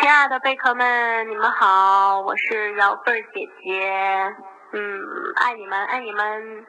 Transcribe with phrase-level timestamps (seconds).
[0.00, 3.86] 亲爱的贝壳们，你们好，我是姚贝儿姐姐，
[4.72, 4.80] 嗯，
[5.36, 6.64] 爱你们，爱你们。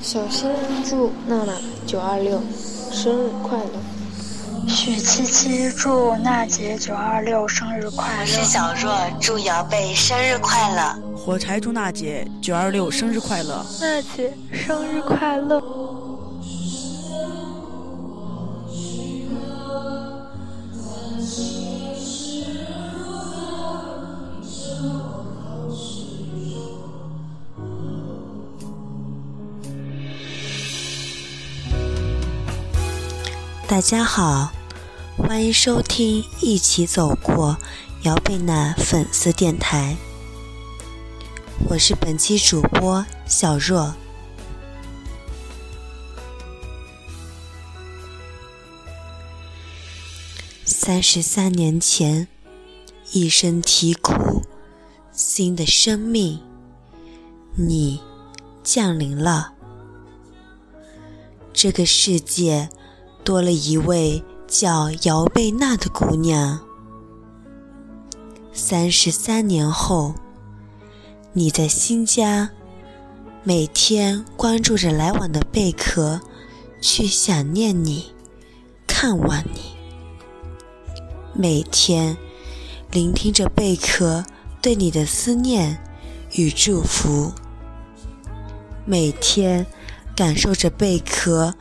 [0.00, 0.50] 小新
[0.84, 1.52] 祝娜娜
[1.86, 2.40] 九二六
[2.90, 8.90] 生日快乐，许七七祝娜姐九二六生日快乐，是小若
[9.20, 15.60] 祝姚贝生日快乐，火柴祝娜姐九二六生日快乐，娜姐生日快乐。
[33.72, 34.52] 大家好，
[35.16, 37.56] 欢迎收听一起走过
[38.02, 39.96] 姚贝娜粉丝电台，
[41.70, 43.94] 我是本期主播小若。
[50.66, 52.28] 三十三年前，
[53.12, 54.42] 一声啼哭，
[55.12, 56.38] 新的生命，
[57.54, 58.02] 你
[58.62, 59.54] 降临了，
[61.54, 62.68] 这个世界。
[63.24, 66.60] 多了一位叫姚贝娜的姑娘。
[68.52, 70.14] 三十三年后，
[71.32, 72.50] 你在新家，
[73.44, 76.20] 每天关注着来往的贝壳，
[76.80, 78.12] 去想念你，
[78.86, 79.72] 看望你。
[81.32, 82.16] 每天
[82.90, 84.24] 聆听着贝壳
[84.60, 85.82] 对你的思念
[86.32, 87.32] 与祝福。
[88.84, 89.64] 每天
[90.14, 91.54] 感受着贝壳。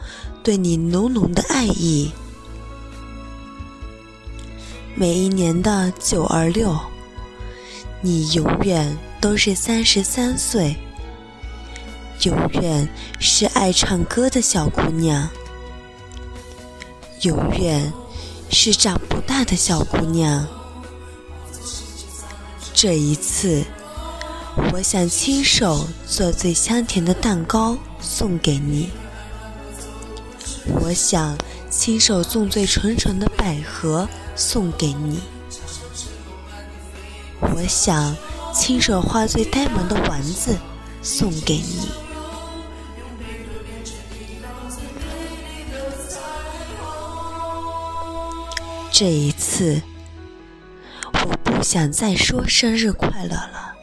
[0.44, 2.12] 对你浓浓的爱意。
[4.96, 6.78] 每一年的九二六，
[8.02, 10.76] 你永远都是三十三岁，
[12.24, 12.88] 永远
[13.20, 15.30] 是爱唱歌的小姑娘，
[17.22, 17.94] 永远
[18.50, 20.46] 是长不大的小姑娘。
[22.74, 23.64] 这一次，
[24.74, 28.90] 我想亲手做最香甜的蛋糕送给你。
[30.68, 31.38] 我想
[31.70, 35.20] 亲手种最纯纯的百合送给你，
[37.40, 38.16] 我想
[38.54, 40.58] 亲手画最呆萌的丸子
[41.02, 41.90] 送给你。
[48.92, 49.82] 这一次，
[51.14, 53.74] 我不想再说生日快乐了，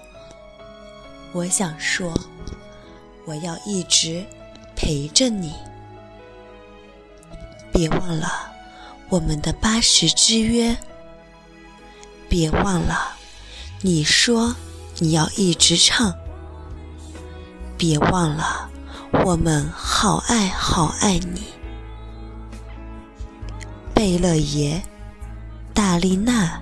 [1.32, 2.12] 我想说，
[3.24, 4.24] 我要一直
[4.76, 5.54] 陪着你。
[7.78, 8.28] 别忘了
[9.08, 10.76] 我们的八十之约。
[12.28, 13.12] 别忘了，
[13.82, 14.56] 你说
[14.98, 16.12] 你要一直唱。
[17.76, 18.68] 别忘了，
[19.24, 21.44] 我们好爱好爱你。
[23.94, 24.82] 贝勒爷、
[25.72, 26.60] 大丽娜、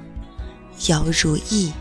[0.89, 1.73] 姚如意，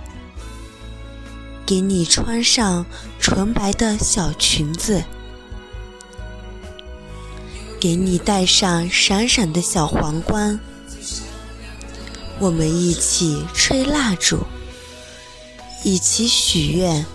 [1.66, 2.86] 给你穿上
[3.20, 5.04] 纯白的小裙子。
[7.86, 10.60] 给你戴上闪闪的小皇冠，
[12.40, 14.40] 我们一起吹蜡烛，
[15.84, 17.06] 一起许愿。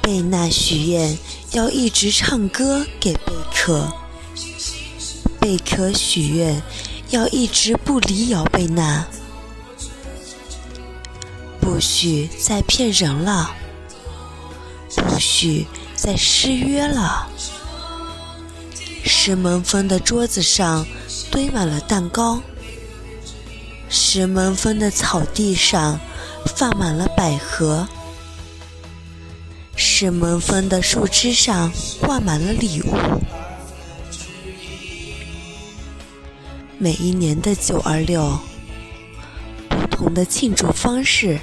[0.00, 1.18] 贝娜许愿
[1.50, 3.92] 要一直唱歌给贝壳，
[5.40, 6.62] 贝壳许愿
[7.10, 9.04] 要一直不离姚贝娜，
[11.60, 13.52] 不许再骗人了，
[14.94, 15.66] 不许
[15.96, 17.26] 再失约了。
[19.26, 20.86] 石门峰的桌子上
[21.32, 22.40] 堆满了蛋糕，
[23.88, 25.98] 石门峰的草地上
[26.54, 27.88] 放满了百合，
[29.74, 32.94] 石门峰的树枝上挂满了礼物。
[36.78, 38.38] 每一年的九二六，
[39.68, 41.40] 不同的庆祝方式，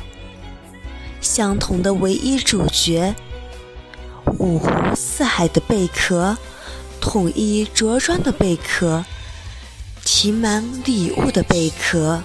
[1.19, 3.13] 相同的唯一主角，
[4.39, 6.37] 五湖四海的贝壳。
[7.03, 9.03] 统一着装的贝壳，
[10.05, 12.23] 提满礼物的贝壳，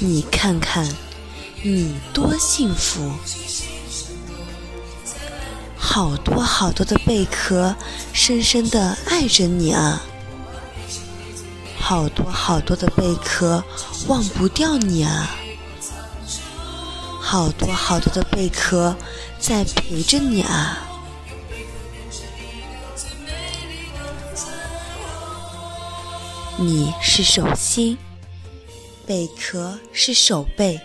[0.00, 0.86] 你看看，
[1.62, 3.10] 你多幸福！
[5.78, 7.74] 好多好多的贝壳，
[8.12, 10.02] 深深的爱着你啊！
[11.78, 13.64] 好多好多的贝壳，
[14.08, 15.34] 忘不掉你啊！
[17.18, 18.94] 好多好多的贝壳，
[19.40, 20.90] 在陪着你啊！
[26.64, 27.98] 你是手心，
[29.04, 30.78] 贝壳是手背；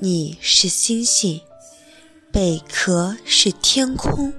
[0.00, 1.40] 你是星星，
[2.32, 4.32] 贝壳是天空；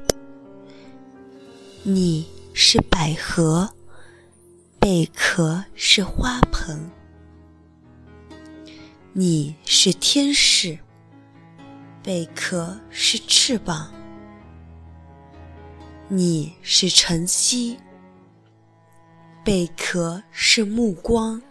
[1.84, 3.74] 你是百合，
[4.78, 6.92] 贝壳是花盆。
[9.14, 10.80] 你是天使，
[12.04, 13.94] 贝壳是翅膀。
[16.10, 17.78] 你是晨曦，
[19.48, 21.42] 贝壳是目光。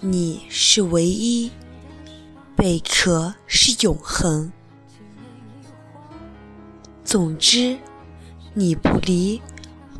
[0.00, 1.48] 你是唯一，
[2.56, 4.50] 贝壳是永恒。
[7.04, 7.78] 总之，
[8.52, 9.40] 你不离，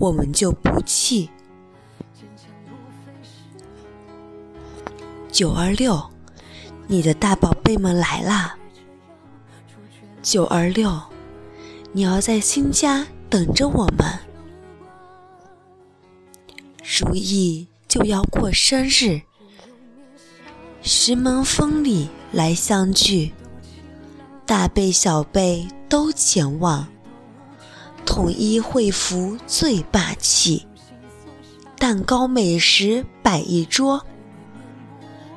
[0.01, 1.31] 我们就不弃。
[5.31, 6.05] 九二六，
[6.89, 8.59] 你的大宝贝们来啦！
[10.21, 11.01] 九二六。
[11.93, 14.28] 你要在新家等着我们。
[16.99, 19.21] 如意就要过生日，
[20.83, 23.33] 石门风里来相聚，
[24.45, 26.89] 大贝小贝都前往，
[28.05, 30.67] 统一会服最霸气，
[31.79, 34.05] 蛋糕美食摆一桌，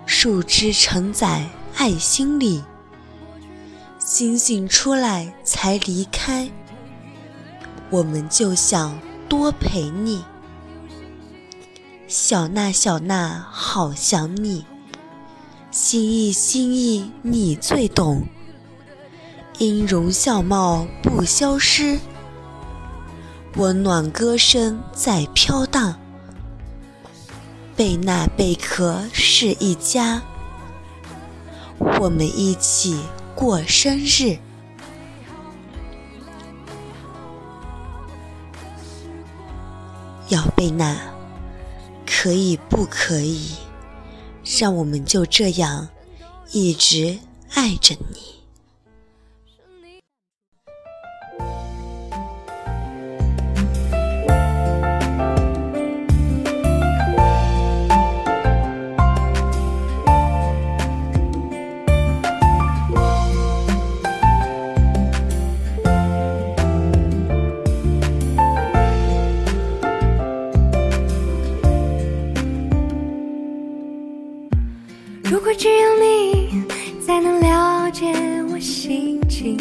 [0.07, 2.64] 树枝承载爱心里。
[4.00, 6.50] 星星出来才离开，
[7.92, 9.00] 我们就想
[9.30, 10.24] 多陪你。
[12.12, 14.66] 小娜小娜好想你，
[15.72, 18.28] 心意心意你最懂。
[19.60, 21.98] 音容笑貌不消失，
[23.56, 25.98] 温暖歌声在飘荡。
[27.78, 30.22] 贝纳贝壳是一家，
[31.98, 33.00] 我们一起。
[33.34, 34.38] 过生日，
[40.28, 40.96] 要贝娜，
[42.21, 43.50] 可以不可以？
[44.59, 45.89] 让我们就这样
[46.51, 47.18] 一直
[47.56, 48.41] 爱着你。
[75.31, 76.62] 如果只有你
[77.00, 78.12] 才能了解
[78.51, 79.57] 我心情，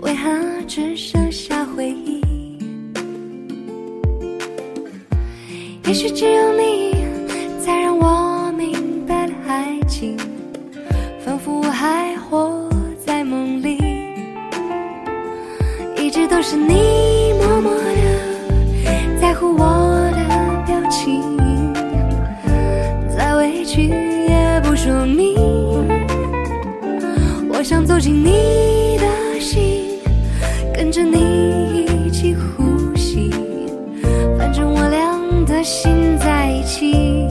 [0.00, 0.28] 为何
[0.66, 2.20] 只剩下回忆？
[5.86, 6.96] 也许只有你
[7.64, 10.16] 才让我明白了爱情，
[11.24, 12.68] 仿佛我还活
[13.06, 13.78] 在梦里，
[15.96, 17.23] 一直都是你
[27.86, 30.00] 走进你的心，
[30.74, 33.30] 跟着你一起呼吸，
[34.38, 37.23] 反正我俩的心在一起，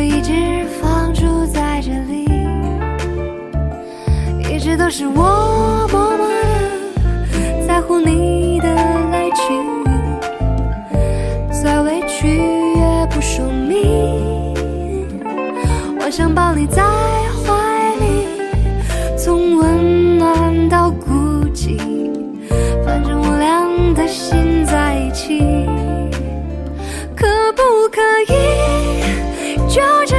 [0.00, 0.32] 一直
[0.80, 2.24] 放逐在这里，
[4.48, 9.42] 一直都是我默默的在乎你的来去，
[11.50, 14.54] 再委屈也不说明。
[16.00, 16.82] 我想抱你在
[17.44, 18.26] 怀里，
[19.16, 21.78] 从温暖到孤寂，
[22.84, 25.66] 反正我俩的心在一起，
[27.16, 28.00] 可不可
[28.32, 28.34] 以
[29.78, 30.17] 就这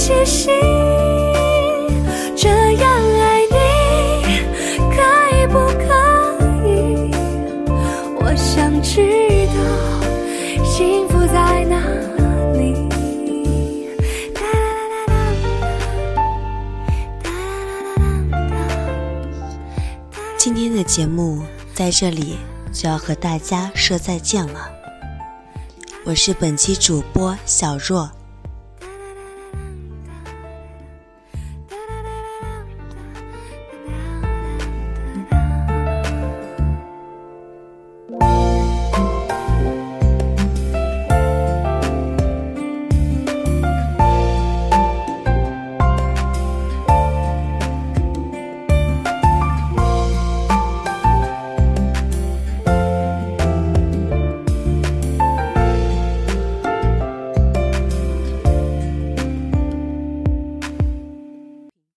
[0.00, 0.48] 气息。
[2.34, 2.90] 这样
[3.20, 3.56] 爱你
[4.96, 4.96] 可
[5.36, 5.84] 以不可
[6.66, 6.68] 以？
[8.18, 9.60] 我想知道
[10.64, 11.76] 幸福在哪
[12.54, 12.88] 里。
[14.32, 14.48] 哒啦
[14.88, 15.12] 啦啦
[17.22, 17.60] 哒啦
[17.98, 18.58] 啦啦啦。
[20.38, 21.42] 今天的节目
[21.74, 22.38] 在这里
[22.72, 24.70] 就要和大家说再见了。
[26.06, 28.10] 我是本期主播小若。